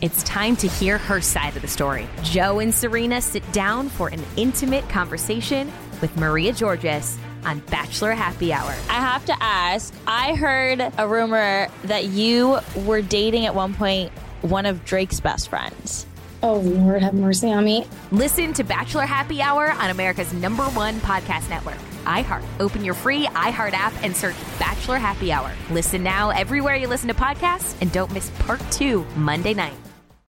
[0.00, 2.08] It's time to hear her side of the story.
[2.22, 5.70] Joe and Serena sit down for an intimate conversation
[6.00, 8.70] with Maria Georges on Bachelor Happy Hour.
[8.88, 14.10] I have to ask I heard a rumor that you were dating at one point
[14.40, 16.06] one of Drake's best friends.
[16.42, 17.86] Oh, Lord, have mercy on me.
[18.10, 22.42] Listen to Bachelor Happy Hour on America's number one podcast network, iHeart.
[22.58, 25.52] Open your free iHeart app and search Bachelor Happy Hour.
[25.70, 29.74] Listen now everywhere you listen to podcasts and don't miss part two Monday night.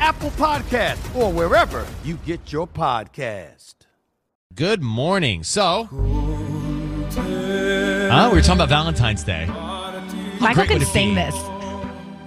[0.00, 3.74] Apple Podcast, or wherever you get your podcast.
[4.54, 5.42] Good morning.
[5.44, 5.88] So,
[7.10, 9.46] uh, we were talking about Valentine's Day.
[10.40, 11.14] Michael great can it sing be?
[11.16, 11.34] this.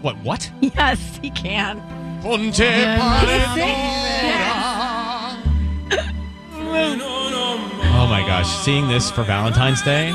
[0.02, 0.18] What?
[0.24, 0.52] What?
[0.62, 1.82] Yes, he can.
[2.22, 2.60] Ponte
[8.00, 10.12] Oh my gosh, seeing this for Valentine's Day.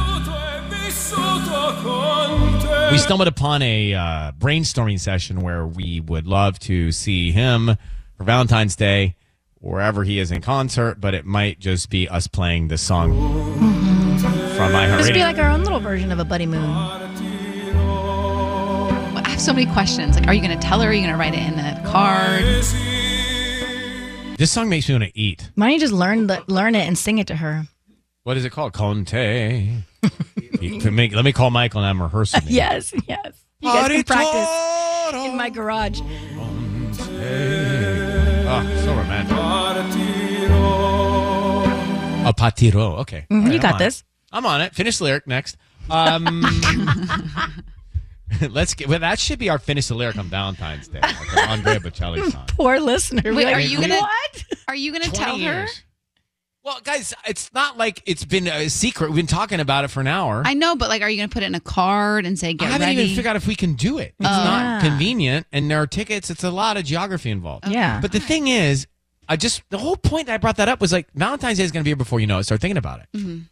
[2.91, 7.77] We stumbled upon a uh, brainstorming session where we would love to see him
[8.17, 9.15] for Valentine's Day,
[9.61, 13.13] wherever he is in concert, but it might just be us playing this song
[14.57, 16.63] from This would be like our own little version of a Buddy Moon.
[19.15, 20.17] I have so many questions.
[20.17, 20.91] Like, are you going to tell her?
[20.91, 22.43] Are you going to write it in a card?
[24.39, 25.51] This song makes me want to eat.
[25.55, 27.65] Why don't you just learn the, learn it and sing it to her?
[28.25, 28.73] What is it called?
[28.73, 29.83] Conte.
[30.63, 32.43] You make- let me call Michael and I'm rehearsing.
[32.47, 33.45] Yes, yes.
[33.61, 36.01] You guys can practice in my garage.
[38.55, 39.37] Oh, so romantic.
[42.25, 42.99] A patiro.
[43.01, 43.27] Okay.
[43.31, 44.01] Mhm, All right, you I'm got this.
[44.01, 44.05] it.
[44.33, 44.75] I'm on it.
[44.75, 45.57] Finish the lyric next.
[45.91, 46.45] Um,
[48.51, 48.89] let's get.
[48.89, 52.45] Well, that should be our finish the lyric on Valentine's Day, like Andrea Bocelli song.
[52.49, 53.35] Poor listener.
[53.35, 54.45] Wait, Like, are you gonna What?
[54.69, 55.67] are you gonna 20 tell her?
[56.65, 56.75] Years.
[56.75, 59.09] Well, guys, it's not like it's been a secret.
[59.09, 60.43] We've been talking about it for an hour.
[60.45, 62.69] I know, but like, are you gonna put it in a card and say get
[62.69, 63.03] I haven't ready?
[63.03, 64.15] even figured out if we can do it.
[64.19, 64.45] It's Oh.
[64.45, 64.89] not Yeah.
[64.89, 66.31] convenient, and there are tickets.
[66.31, 67.69] It's a lot of geography involved.
[67.69, 68.01] Yeah.
[68.01, 68.87] But the thing is,
[69.29, 71.73] I just the whole point that I brought that up was like Valentine's Day is
[71.73, 72.45] going to be here before you know it.
[72.45, 73.09] Start thinking about it.
[73.17, 73.45] Mhm.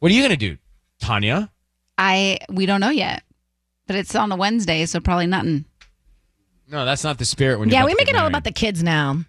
[0.00, 0.58] What are you going to do,
[1.00, 1.50] Tanya?
[1.98, 3.22] I we don't know yet,
[3.86, 5.64] but it's on a Wednesday, so probably nothing.
[6.70, 7.58] No, that's not the spirit.
[7.58, 9.24] When you're Yeah, we make get it all about the kids now.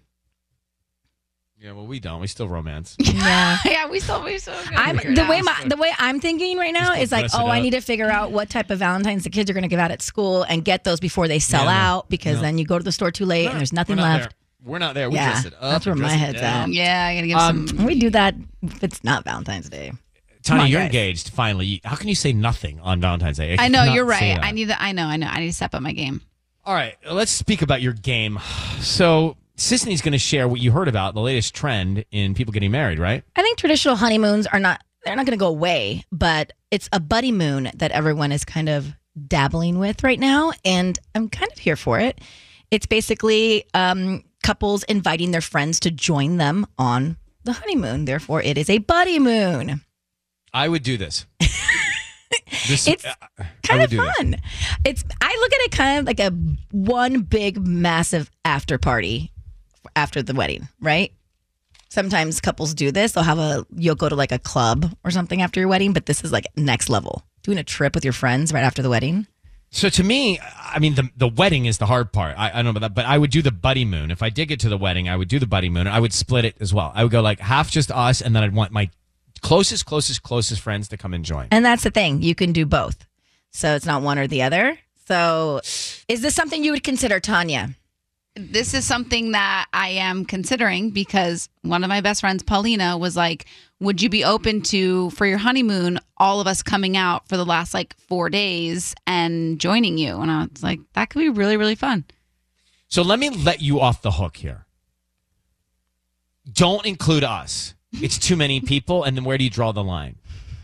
[1.60, 2.20] Yeah, well, we don't.
[2.20, 2.96] We still romance.
[3.18, 3.58] Yeah.
[3.64, 4.54] yeah, we still we still.
[4.76, 7.70] I'm the way my the way I'm thinking right now is like, oh, I need
[7.72, 10.00] to figure out what type of Valentines the kids are going to give out at
[10.00, 11.76] school and get those before they sell Yeah, no.
[11.78, 12.42] out because No.
[12.42, 14.22] then you go to the store too late and there's nothing We're not left.
[14.62, 14.70] There.
[14.72, 15.10] We're not there.
[15.10, 15.60] We Yeah, dress it up.
[15.62, 16.62] that's where we my dress it head's down.
[16.70, 16.74] at.
[16.74, 17.84] Yeah, I gotta give Um, some.
[17.86, 19.92] We do that if it's not Valentine's Day.
[20.44, 20.86] Tanya, on, you're guys.
[20.86, 21.30] engaged.
[21.30, 23.56] Finally, how can you say nothing on Valentine's Day?
[23.58, 24.40] I know cannot you're say right.
[24.40, 24.44] that.
[24.46, 24.80] I need to.
[24.80, 25.06] I know.
[25.06, 25.26] I know.
[25.26, 26.20] I need to step up my game.
[26.64, 28.38] All right, let's speak about your game.
[28.80, 32.70] So, Sisanie's going to share what you heard about the latest trend in people getting
[32.70, 33.24] married, right?
[33.34, 37.00] I think traditional honeymoons are not they're not going to go away, but it's a
[37.00, 38.92] buddy moon that everyone is kind of
[39.26, 42.20] dabbling with right now and I'm kind of here for it.
[42.70, 48.04] It's basically um, couples inviting their friends to join them on the honeymoon.
[48.04, 49.80] Therefore, it is a buddy moon.
[50.52, 51.26] I would do this.
[52.68, 53.14] this It's uh,
[53.64, 54.14] Kind of do this.
[54.16, 54.36] fun.
[54.84, 56.30] It's I look at it kind of like a
[56.70, 59.32] one big massive after party
[59.96, 61.12] after the wedding, right?
[61.88, 63.12] Sometimes couples do this.
[63.12, 66.06] They'll have a you'll go to like a club or something after your wedding, but
[66.06, 67.24] this is like next level.
[67.42, 69.26] Doing a trip with your friends right after the wedding.
[69.70, 72.38] So to me, I mean, the the wedding is the hard part.
[72.38, 74.10] I, I don't know about that, but I would do the buddy moon.
[74.10, 75.86] If I did get to the wedding, I would do the buddy moon.
[75.86, 76.92] I would split it as well.
[76.94, 78.90] I would go like half just us, and then I'd want my
[79.40, 81.48] closest, closest, closest friends to come and join.
[81.50, 82.22] And that's the thing.
[82.22, 83.06] You can do both.
[83.50, 84.78] So it's not one or the other.
[85.06, 85.60] So
[86.06, 87.70] is this something you would consider, Tanya?
[88.38, 93.16] This is something that I am considering because one of my best friends, Paulina, was
[93.16, 93.46] like,
[93.80, 97.44] Would you be open to, for your honeymoon, all of us coming out for the
[97.44, 100.20] last like four days and joining you?
[100.20, 102.04] And I was like, That could be really, really fun.
[102.86, 104.66] So let me let you off the hook here.
[106.50, 107.74] Don't include us.
[107.92, 110.16] It's too many people, and then where do you draw the line?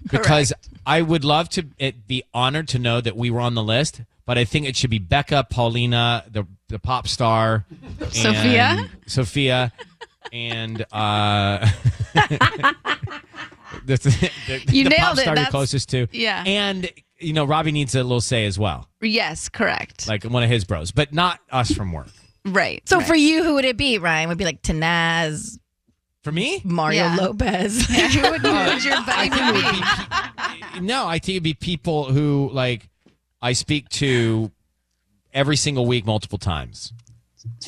[0.11, 0.53] Because
[0.87, 4.03] I would love to it, be honored to know that we were on the list,
[4.27, 7.65] but I think it should be Becca, Paulina, the the pop star,
[8.11, 8.89] Sophia?
[9.07, 9.73] Sophia,
[10.33, 11.67] and uh,
[13.87, 13.97] the,
[14.47, 15.21] the, You the nailed pop it.
[15.21, 16.43] star you're That's- closest to, Yeah.
[16.47, 20.09] and you know Robbie needs a little say as well, Yes, correct.
[20.09, 22.09] like one of his bros, but not us from work.
[22.45, 22.87] right.
[22.89, 23.07] So right.
[23.07, 24.29] for you, who would it be, Ryan?
[24.29, 25.59] Would it be like Tanaz,
[26.25, 27.17] For me, Mario Yeah.
[27.17, 27.87] Lopez?
[27.87, 29.73] who would who's your buddy I think it would would
[30.73, 30.81] be?
[30.81, 31.07] be no.
[31.07, 32.89] I think it'd be people who like
[33.43, 34.51] I speak to
[35.33, 36.93] every single week, multiple times.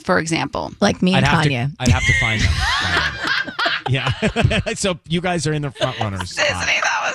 [0.02, 0.72] For example.
[0.80, 1.68] like me I'd and have Tanya.
[1.68, 1.82] to.
[1.82, 3.52] I'd have to find them.
[3.90, 4.60] yeah.
[4.74, 6.30] so you guys are in the front runners.
[6.30, 6.66] spot.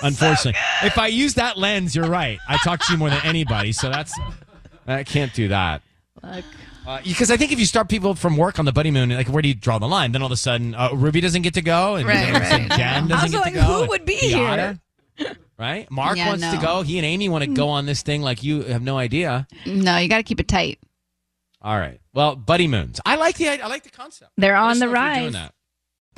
[0.03, 0.53] Unfortunately,
[0.83, 2.37] if I use that lens, you're right.
[2.47, 4.13] I talk to you more than anybody, so that's
[4.87, 5.81] I can't do that.
[6.23, 6.41] Uh,
[7.03, 9.41] because I think if you start people from work on the buddy moon, like where
[9.41, 10.11] do you draw the line?
[10.11, 12.41] Then all of a sudden, uh, Ruby doesn't get to go, and Right, all of
[12.41, 12.71] right.
[12.71, 13.65] Jen doesn't I was get like, to go.
[13.83, 14.79] who would be Beata,
[15.59, 15.89] Right?
[15.91, 16.81] Mark Yeah, wants to go.
[16.81, 19.47] He and Amy want to go on this thing like you have no idea.
[19.67, 20.79] No, you got to keep it tight.
[21.61, 21.99] All right.
[22.13, 22.99] Well, buddy moons.
[23.05, 24.31] I like the I like the concept.
[24.37, 25.33] They're on the know doing rise.
[25.33, 25.53] that.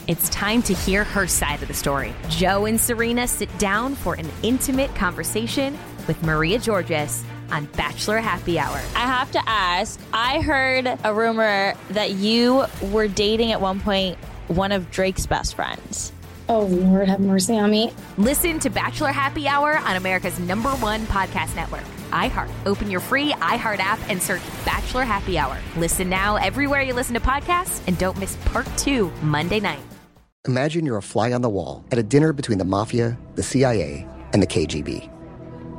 [0.08, 2.14] It's time to hear her side of the story.
[2.30, 5.78] Joe and Serena sit down for an intimate conversation
[6.08, 8.78] with Maria Georges on Bachelor Happy Hour.
[8.96, 10.00] I have to ask.
[10.14, 14.18] I heard a rumor that you were dating at one point
[14.48, 16.12] one of Drake's best friends.
[16.50, 17.94] Oh, Lord, have mercy on me.
[18.18, 22.50] Listen to Bachelor Happy Hour on America's number one podcast network, iHeart.
[22.66, 25.58] Open your free iHeart app and search Bachelor Happy Hour.
[25.78, 29.80] Listen now everywhere you listen to podcasts and don't miss part two Monday night.
[30.46, 34.06] Imagine you're a fly on the wall at a dinner between the mafia, the CIA,
[34.34, 35.10] and the KGB.